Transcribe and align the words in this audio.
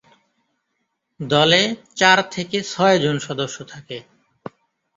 দলে 1.19 1.61
চার 1.95 2.17
থেকে 2.31 2.57
ছয়জন 2.63 3.15
সদস্য 3.19 3.57
থাকে। 3.63 3.97